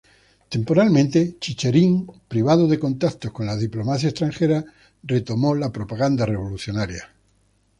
Temporalmente, 0.53 1.19
Chicherin, 1.43 1.91
privado 2.31 2.63
de 2.67 2.77
contactos 2.79 3.31
con 3.31 3.45
la 3.45 3.55
diplomacia 3.55 4.09
extranjera, 4.09 4.65
retomó 5.03 5.53
la 5.53 5.71
propaganda 5.71 6.25
revolucionaria. 6.25 7.13